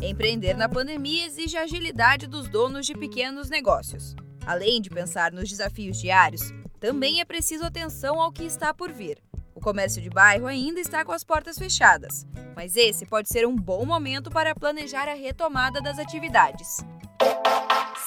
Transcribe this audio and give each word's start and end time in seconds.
Empreender 0.00 0.56
na 0.56 0.68
pandemia 0.68 1.26
exige 1.26 1.56
a 1.56 1.62
agilidade 1.62 2.28
dos 2.28 2.48
donos 2.48 2.86
de 2.86 2.94
pequenos 2.94 3.50
negócios. 3.50 4.14
Além 4.46 4.80
de 4.80 4.88
pensar 4.88 5.32
nos 5.32 5.48
desafios 5.48 6.00
diários, 6.00 6.52
também 6.78 7.20
é 7.20 7.24
preciso 7.24 7.64
atenção 7.64 8.20
ao 8.20 8.30
que 8.30 8.44
está 8.44 8.72
por 8.72 8.92
vir. 8.92 9.18
O 9.54 9.60
comércio 9.60 10.00
de 10.00 10.08
bairro 10.08 10.46
ainda 10.46 10.78
está 10.78 11.04
com 11.04 11.10
as 11.10 11.24
portas 11.24 11.58
fechadas, 11.58 12.24
mas 12.54 12.76
esse 12.76 13.04
pode 13.06 13.28
ser 13.28 13.44
um 13.44 13.56
bom 13.56 13.84
momento 13.84 14.30
para 14.30 14.54
planejar 14.54 15.08
a 15.08 15.14
retomada 15.14 15.80
das 15.80 15.98
atividades. 15.98 16.78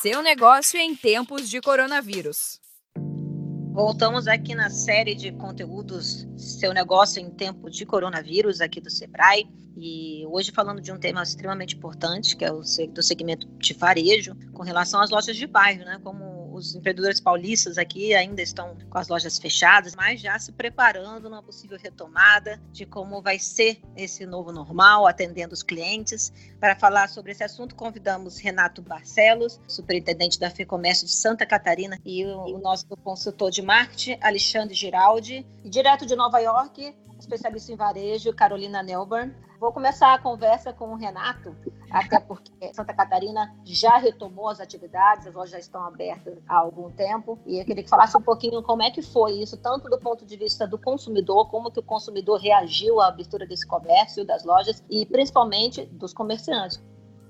Seu 0.01 0.23
negócio 0.23 0.79
em 0.79 0.95
tempos 0.95 1.49
de 1.49 1.59
coronavírus. 1.59 2.61
Voltamos 3.71 4.27
aqui 4.27 4.53
na 4.53 4.69
série 4.69 5.15
de 5.15 5.31
conteúdos 5.31 6.27
Seu 6.35 6.73
Negócio 6.73 7.21
em 7.21 7.29
Tempo 7.29 7.69
de 7.69 7.85
Coronavírus, 7.85 8.59
aqui 8.59 8.81
do 8.81 8.89
Sebrae. 8.89 9.47
E 9.77 10.25
hoje 10.27 10.51
falando 10.51 10.81
de 10.81 10.91
um 10.91 10.99
tema 10.99 11.23
extremamente 11.23 11.77
importante, 11.77 12.35
que 12.35 12.43
é 12.43 12.51
o 12.51 12.59
do 12.59 13.01
segmento 13.01 13.47
de 13.57 13.73
varejo, 13.73 14.35
com 14.53 14.61
relação 14.61 14.99
às 14.99 15.09
lojas 15.09 15.37
de 15.37 15.47
bairro, 15.47 15.85
né? 15.85 15.97
Como 16.03 16.40
os 16.51 16.75
empreendedores 16.75 17.19
paulistas 17.19 17.77
aqui 17.77 18.13
ainda 18.13 18.41
estão 18.41 18.77
com 18.89 18.97
as 18.97 19.07
lojas 19.07 19.39
fechadas, 19.39 19.95
mas 19.95 20.19
já 20.19 20.37
se 20.37 20.51
preparando 20.51 21.29
numa 21.29 21.41
possível 21.41 21.77
retomada 21.81 22.61
de 22.71 22.85
como 22.85 23.21
vai 23.21 23.39
ser 23.39 23.79
esse 23.95 24.25
novo 24.25 24.51
normal, 24.51 25.07
atendendo 25.07 25.53
os 25.53 25.63
clientes. 25.63 26.31
Para 26.59 26.75
falar 26.75 27.09
sobre 27.09 27.31
esse 27.31 27.43
assunto, 27.43 27.75
convidamos 27.75 28.37
Renato 28.37 28.81
Barcelos, 28.81 29.59
superintendente 29.67 30.39
da 30.39 30.49
FEComércio 30.49 31.05
de 31.05 31.13
Santa 31.13 31.45
Catarina, 31.45 31.99
e 32.05 32.25
o, 32.25 32.57
nosso 32.57 32.85
consultor 33.03 33.49
de 33.49 33.61
marketing, 33.61 34.17
Alexandre 34.21 34.75
Giraldi, 34.75 35.45
e 35.63 35.69
direto 35.69 36.05
de 36.05 36.15
Nova 36.15 36.39
York, 36.39 36.95
especialista 37.21 37.71
em 37.71 37.75
varejo, 37.75 38.33
Carolina 38.33 38.83
Nelburn. 38.83 39.33
Vou 39.59 39.71
começar 39.71 40.13
a 40.13 40.19
conversa 40.19 40.73
com 40.73 40.91
o 40.91 40.95
Renato, 40.95 41.55
até 41.91 42.19
porque 42.19 42.73
Santa 42.73 42.93
Catarina 42.93 43.55
já 43.63 43.97
retomou 43.97 44.49
as 44.49 44.59
atividades, 44.59 45.27
as 45.27 45.35
lojas 45.35 45.51
já 45.51 45.59
estão 45.59 45.83
abertas 45.83 46.39
há 46.47 46.57
algum 46.57 46.89
tempo, 46.89 47.37
e 47.45 47.59
eu 47.59 47.65
queria 47.65 47.83
que 47.83 47.89
falasse 47.89 48.17
um 48.17 48.21
pouquinho 48.21 48.63
como 48.63 48.81
é 48.81 48.89
que 48.89 49.03
foi 49.03 49.33
isso, 49.33 49.55
tanto 49.57 49.87
do 49.87 49.99
ponto 49.99 50.25
de 50.25 50.35
vista 50.35 50.67
do 50.67 50.79
consumidor, 50.79 51.47
como 51.49 51.71
que 51.71 51.79
o 51.79 51.83
consumidor 51.83 52.39
reagiu 52.39 52.99
à 52.99 53.07
abertura 53.09 53.45
desse 53.45 53.67
comércio, 53.67 54.25
das 54.25 54.43
lojas, 54.43 54.83
e 54.89 55.05
principalmente 55.05 55.85
dos 55.85 56.11
comerciantes. 56.11 56.83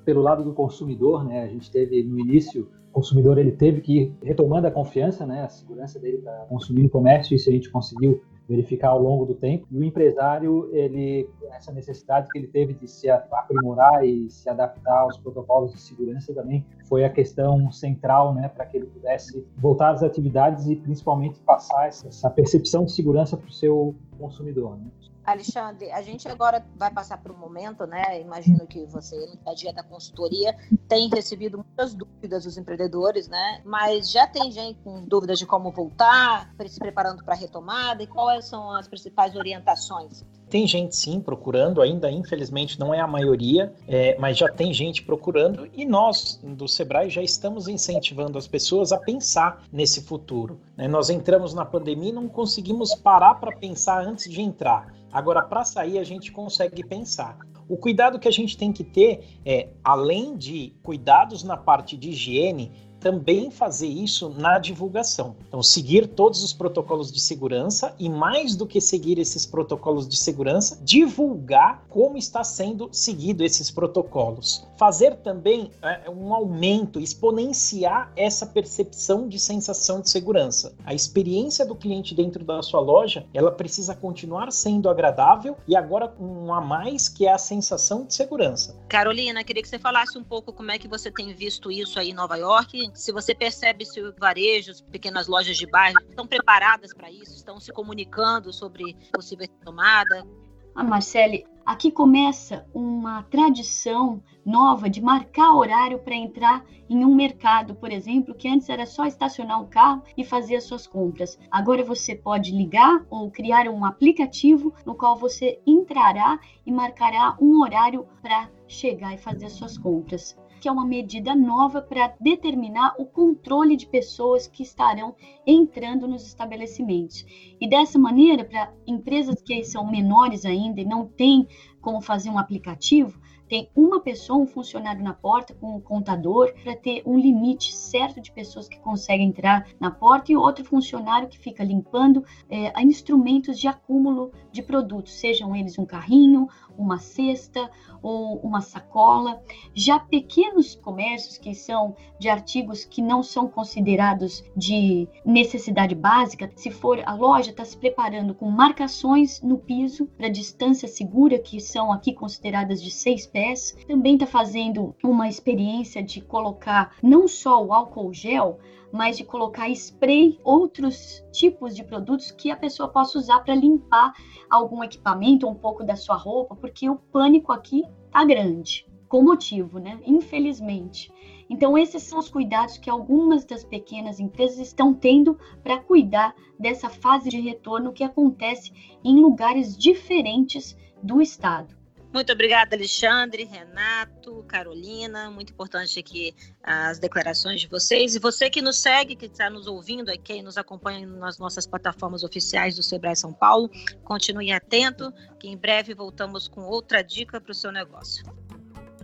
Pelo 0.05 0.21
lado 0.21 0.43
do 0.43 0.53
consumidor, 0.53 1.25
né, 1.25 1.43
a 1.43 1.47
gente 1.47 1.69
teve 1.69 2.01
no 2.01 2.17
início 2.17 2.71
o 2.91 2.93
consumidor 2.93 3.37
ele 3.37 3.53
teve 3.53 3.79
que 3.79 3.99
ir 3.99 4.17
retomando 4.21 4.67
a 4.67 4.71
confiança, 4.71 5.25
né, 5.25 5.43
a 5.43 5.49
segurança 5.49 5.97
dele 5.97 6.17
para 6.17 6.45
consumir 6.49 6.83
no 6.83 6.89
comércio, 6.89 7.33
isso 7.35 7.49
a 7.49 7.53
gente 7.53 7.69
conseguiu 7.69 8.21
verificar 8.51 8.89
ao 8.89 9.01
longo 9.01 9.25
do 9.25 9.33
tempo. 9.33 9.65
E 9.71 9.77
o 9.77 9.83
empresário, 9.83 10.69
ele 10.73 11.27
essa 11.53 11.71
necessidade 11.71 12.27
que 12.29 12.37
ele 12.37 12.47
teve 12.47 12.73
de 12.73 12.87
se 12.87 13.09
aprimorar 13.09 14.05
e 14.05 14.29
se 14.29 14.49
adaptar 14.49 14.99
aos 14.99 15.17
protocolos 15.17 15.71
de 15.71 15.79
segurança 15.79 16.33
também 16.33 16.65
foi 16.87 17.03
a 17.03 17.09
questão 17.09 17.71
central, 17.71 18.33
né, 18.33 18.49
para 18.49 18.65
que 18.65 18.77
ele 18.77 18.87
pudesse 18.87 19.45
voltar 19.57 19.91
às 19.91 20.03
atividades 20.03 20.67
e 20.67 20.75
principalmente 20.75 21.39
passar 21.41 21.87
essa 21.87 22.29
percepção 22.29 22.85
de 22.85 22.91
segurança 22.91 23.37
para 23.37 23.47
o 23.47 23.51
seu 23.51 23.95
consumidor. 24.17 24.77
Né? 24.77 24.85
Alexandre, 25.23 25.91
a 25.91 26.01
gente 26.01 26.27
agora 26.27 26.65
vai 26.75 26.91
passar 26.91 27.17
por 27.17 27.31
um 27.31 27.37
momento, 27.37 27.85
né? 27.85 28.19
Imagino 28.19 28.65
que 28.65 28.85
você, 28.85 29.15
no 29.45 29.55
dia 29.55 29.71
da 29.71 29.83
consultoria, 29.83 30.55
tem 30.87 31.09
recebido 31.09 31.59
muitas 31.59 31.93
dúvidas 31.93 32.43
dos 32.43 32.57
empreendedores, 32.57 33.27
né? 33.27 33.61
Mas 33.63 34.09
já 34.09 34.25
tem 34.25 34.51
gente 34.51 34.79
com 34.83 35.05
dúvidas 35.05 35.37
de 35.37 35.45
como 35.45 35.71
voltar, 35.71 36.51
se 36.67 36.79
preparando 36.79 37.23
para 37.23 37.35
a 37.35 37.37
retomada 37.37 38.01
e 38.01 38.07
quais 38.07 38.45
são 38.45 38.71
as 38.71 38.87
principais 38.87 39.35
orientações? 39.35 40.25
Tem 40.51 40.67
gente 40.67 40.97
sim 40.97 41.21
procurando, 41.21 41.81
ainda 41.81 42.11
infelizmente 42.11 42.77
não 42.77 42.93
é 42.93 42.99
a 42.99 43.07
maioria, 43.07 43.73
é, 43.87 44.17
mas 44.19 44.37
já 44.37 44.49
tem 44.49 44.73
gente 44.73 45.01
procurando 45.01 45.65
e 45.73 45.85
nós 45.85 46.41
do 46.43 46.67
Sebrae 46.67 47.09
já 47.09 47.21
estamos 47.21 47.69
incentivando 47.69 48.37
as 48.37 48.49
pessoas 48.49 48.91
a 48.91 48.97
pensar 48.97 49.63
nesse 49.71 50.01
futuro. 50.01 50.59
Né? 50.75 50.89
Nós 50.89 51.09
entramos 51.09 51.53
na 51.53 51.63
pandemia 51.63 52.09
e 52.09 52.11
não 52.11 52.27
conseguimos 52.27 52.93
parar 52.93 53.35
para 53.35 53.55
pensar 53.55 54.05
antes 54.05 54.29
de 54.29 54.41
entrar. 54.41 54.93
Agora, 55.09 55.41
para 55.41 55.63
sair, 55.63 55.97
a 55.97 56.03
gente 56.03 56.33
consegue 56.33 56.83
pensar. 56.83 57.37
O 57.69 57.77
cuidado 57.77 58.19
que 58.19 58.27
a 58.27 58.31
gente 58.31 58.57
tem 58.57 58.73
que 58.73 58.83
ter 58.83 59.39
é, 59.45 59.69
além 59.81 60.35
de 60.35 60.73
cuidados 60.83 61.45
na 61.45 61.55
parte 61.55 61.95
de 61.95 62.09
higiene, 62.09 62.73
também 63.01 63.49
fazer 63.49 63.87
isso 63.87 64.29
na 64.29 64.59
divulgação. 64.59 65.35
Então, 65.47 65.61
seguir 65.63 66.07
todos 66.07 66.43
os 66.43 66.53
protocolos 66.53 67.11
de 67.11 67.19
segurança 67.19 67.93
e, 67.99 68.07
mais 68.07 68.55
do 68.55 68.67
que 68.67 68.79
seguir 68.79 69.17
esses 69.17 69.45
protocolos 69.45 70.07
de 70.07 70.15
segurança, 70.15 70.79
divulgar 70.83 71.83
como 71.89 72.15
está 72.15 72.43
sendo 72.43 72.87
seguido 72.91 73.43
esses 73.43 73.71
protocolos. 73.71 74.65
Fazer 74.77 75.15
também 75.17 75.71
é, 75.81 76.09
um 76.09 76.33
aumento, 76.33 76.99
exponenciar 76.99 78.11
essa 78.15 78.45
percepção 78.45 79.27
de 79.27 79.39
sensação 79.39 79.99
de 79.99 80.09
segurança. 80.09 80.73
A 80.85 80.93
experiência 80.93 81.65
do 81.65 81.75
cliente 81.75 82.13
dentro 82.13 82.45
da 82.45 82.61
sua 82.61 82.79
loja, 82.79 83.25
ela 83.33 83.51
precisa 83.51 83.95
continuar 83.95 84.51
sendo 84.51 84.87
agradável 84.89 85.57
e 85.67 85.75
agora 85.75 86.13
um 86.19 86.53
a 86.53 86.61
mais 86.61 87.09
que 87.09 87.25
é 87.25 87.33
a 87.33 87.37
sensação 87.39 88.05
de 88.05 88.13
segurança. 88.13 88.75
Carolina, 88.87 89.43
queria 89.43 89.63
que 89.63 89.69
você 89.69 89.79
falasse 89.79 90.17
um 90.17 90.23
pouco 90.23 90.53
como 90.53 90.69
é 90.69 90.77
que 90.77 90.87
você 90.87 91.09
tem 91.09 91.33
visto 91.33 91.71
isso 91.71 91.99
aí 91.99 92.11
em 92.11 92.13
Nova 92.13 92.35
York 92.35 92.90
se 92.93 93.11
você 93.11 93.33
percebe 93.33 93.85
se 93.85 94.01
o 94.01 94.13
varejo, 94.17 94.71
as 94.71 94.81
pequenas 94.81 95.27
lojas 95.27 95.57
de 95.57 95.65
bairro 95.65 95.99
estão 96.09 96.27
preparadas 96.27 96.93
para 96.93 97.11
isso, 97.11 97.35
estão 97.35 97.59
se 97.59 97.71
comunicando 97.71 98.51
sobre 98.51 98.95
possível 99.13 99.47
tomada. 99.63 100.25
A 100.73 100.81
ah, 100.81 100.83
Marcele, 100.85 101.45
aqui 101.65 101.91
começa 101.91 102.65
uma 102.73 103.23
tradição 103.23 104.23
nova 104.45 104.89
de 104.89 105.01
marcar 105.01 105.53
horário 105.53 105.99
para 105.99 106.15
entrar 106.15 106.65
em 106.89 107.03
um 107.05 107.13
mercado, 107.13 107.75
por 107.75 107.91
exemplo, 107.91 108.33
que 108.33 108.47
antes 108.47 108.69
era 108.69 108.85
só 108.85 109.05
estacionar 109.05 109.61
o 109.61 109.67
carro 109.67 110.01
e 110.15 110.23
fazer 110.23 110.55
as 110.55 110.63
suas 110.63 110.87
compras. 110.87 111.37
Agora 111.51 111.83
você 111.83 112.15
pode 112.15 112.51
ligar 112.51 113.05
ou 113.09 113.29
criar 113.29 113.67
um 113.67 113.83
aplicativo 113.83 114.73
no 114.85 114.95
qual 114.95 115.17
você 115.17 115.59
entrará 115.67 116.39
e 116.65 116.71
marcará 116.71 117.35
um 117.41 117.61
horário 117.61 118.07
para 118.21 118.49
chegar 118.65 119.13
e 119.13 119.17
fazer 119.17 119.47
as 119.47 119.53
suas 119.53 119.77
compras 119.77 120.37
que 120.61 120.69
é 120.69 120.71
uma 120.71 120.85
medida 120.85 121.35
nova 121.35 121.81
para 121.81 122.15
determinar 122.21 122.93
o 122.99 123.05
controle 123.05 123.75
de 123.75 123.87
pessoas 123.87 124.45
que 124.45 124.61
estarão 124.61 125.15
entrando 125.45 126.07
nos 126.07 126.23
estabelecimentos. 126.23 127.25
E 127.59 127.67
dessa 127.67 127.97
maneira, 127.97 128.45
para 128.45 128.71
empresas 128.85 129.41
que 129.41 129.63
são 129.63 129.89
menores 129.89 130.45
ainda 130.45 130.79
e 130.79 130.85
não 130.85 131.07
têm 131.07 131.47
como 131.81 132.01
fazer 132.01 132.29
um 132.29 132.37
aplicativo, 132.37 133.19
tem 133.51 133.69
uma 133.75 133.99
pessoa, 133.99 134.39
um 134.39 134.47
funcionário 134.47 135.03
na 135.03 135.13
porta 135.13 135.53
com 135.53 135.75
um 135.75 135.81
contador 135.81 136.53
para 136.63 136.73
ter 136.73 137.03
um 137.05 137.19
limite 137.19 137.75
certo 137.75 138.21
de 138.21 138.31
pessoas 138.31 138.65
que 138.65 138.79
conseguem 138.79 139.27
entrar 139.27 139.67
na 139.77 139.91
porta 139.91 140.31
e 140.31 140.37
outro 140.37 140.63
funcionário 140.63 141.27
que 141.27 141.37
fica 141.37 141.61
limpando 141.61 142.23
é, 142.49 142.81
instrumentos 142.81 143.59
de 143.59 143.67
acúmulo 143.67 144.31
de 144.53 144.61
produtos, 144.63 145.19
sejam 145.19 145.53
eles 145.53 145.77
um 145.77 145.85
carrinho, 145.85 146.47
uma 146.77 146.97
cesta 146.97 147.69
ou 148.01 148.37
uma 148.37 148.61
sacola. 148.61 149.43
Já 149.73 149.99
pequenos 149.99 150.75
comércios 150.75 151.37
que 151.37 151.53
são 151.53 151.93
de 152.17 152.29
artigos 152.29 152.85
que 152.85 153.01
não 153.01 153.21
são 153.21 153.49
considerados 153.49 154.45
de 154.55 155.09
necessidade 155.25 155.93
básica, 155.93 156.49
se 156.55 156.71
for 156.71 157.01
a 157.05 157.13
loja 157.13 157.51
está 157.51 157.65
se 157.65 157.75
preparando 157.75 158.33
com 158.33 158.49
marcações 158.49 159.41
no 159.41 159.57
piso 159.57 160.05
para 160.17 160.29
distância 160.29 160.87
segura 160.87 161.37
que 161.37 161.59
são 161.71 161.91
aqui 161.91 162.13
consideradas 162.13 162.81
de 162.81 162.91
seis 162.91 163.25
pés 163.25 163.75
também 163.87 164.13
está 164.13 164.25
fazendo 164.25 164.95
uma 165.03 165.27
experiência 165.27 166.03
de 166.03 166.21
colocar 166.21 166.95
não 167.01 167.27
só 167.27 167.63
o 167.63 167.73
álcool 167.73 168.13
gel, 168.13 168.59
mas 168.91 169.17
de 169.17 169.23
colocar 169.23 169.69
spray, 169.69 170.37
outros 170.43 171.23
tipos 171.31 171.75
de 171.75 171.83
produtos 171.83 172.29
que 172.31 172.51
a 172.51 172.57
pessoa 172.57 172.89
possa 172.89 173.17
usar 173.17 173.39
para 173.39 173.55
limpar 173.55 174.13
algum 174.49 174.83
equipamento, 174.83 175.47
um 175.47 175.55
pouco 175.55 175.83
da 175.83 175.95
sua 175.95 176.15
roupa, 176.15 176.55
porque 176.55 176.89
o 176.89 176.97
pânico 176.97 177.53
aqui 177.53 177.83
tá 178.11 178.25
grande, 178.25 178.85
com 179.07 179.23
motivo, 179.23 179.79
né? 179.79 179.97
Infelizmente. 180.05 181.11
Então, 181.49 181.77
esses 181.77 182.03
são 182.03 182.19
os 182.19 182.29
cuidados 182.29 182.77
que 182.77 182.89
algumas 182.89 183.43
das 183.43 183.63
pequenas 183.63 184.19
empresas 184.19 184.59
estão 184.59 184.93
tendo 184.93 185.37
para 185.63 185.79
cuidar 185.79 186.33
dessa 186.59 186.89
fase 186.89 187.29
de 187.29 187.39
retorno 187.39 187.91
que 187.91 188.03
acontece 188.03 188.71
em 189.03 189.19
lugares 189.19 189.77
diferentes 189.77 190.77
do 191.01 191.21
estado. 191.21 191.81
Muito 192.13 192.33
obrigada, 192.33 192.75
Alexandre, 192.75 193.45
Renato, 193.45 194.43
Carolina. 194.43 195.31
Muito 195.31 195.53
importante 195.53 195.97
aqui 195.97 196.35
as 196.61 196.99
declarações 196.99 197.61
de 197.61 197.67
vocês. 197.67 198.15
E 198.15 198.19
você 198.19 198.49
que 198.49 198.61
nos 198.61 198.79
segue, 198.79 199.15
que 199.15 199.27
está 199.27 199.49
nos 199.49 199.65
ouvindo 199.65 200.09
aqui, 200.09 200.41
nos 200.41 200.57
acompanha 200.57 201.07
nas 201.07 201.37
nossas 201.37 201.65
plataformas 201.65 202.21
oficiais 202.21 202.75
do 202.75 202.83
Sebrae 202.83 203.15
São 203.15 203.31
Paulo, 203.31 203.69
continue 204.03 204.51
atento, 204.51 205.13
que 205.39 205.47
em 205.47 205.55
breve 205.55 205.93
voltamos 205.93 206.49
com 206.49 206.63
outra 206.63 207.01
dica 207.01 207.39
para 207.39 207.51
o 207.51 207.55
seu 207.55 207.71
negócio. 207.71 208.25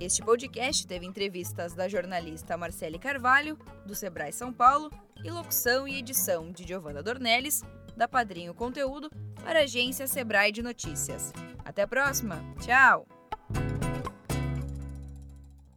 Este 0.01 0.21
podcast 0.21 0.85
teve 0.85 1.05
entrevistas 1.05 1.73
da 1.73 1.87
jornalista 1.87 2.57
Marcele 2.57 2.99
Carvalho, 2.99 3.57
do 3.85 3.95
Sebrae 3.95 4.33
São 4.33 4.51
Paulo, 4.51 4.91
e 5.23 5.31
locução 5.31 5.87
e 5.87 5.97
edição 5.97 6.51
de 6.51 6.67
Giovanna 6.67 7.01
Dornelles, 7.01 7.63
da 7.95 8.07
Padrinho 8.07 8.53
Conteúdo, 8.53 9.09
para 9.43 9.59
a 9.59 9.63
agência 9.63 10.07
Sebrae 10.07 10.51
de 10.51 10.61
Notícias. 10.61 11.33
Até 11.65 11.83
a 11.83 11.87
próxima. 11.87 12.43
Tchau! 12.59 13.16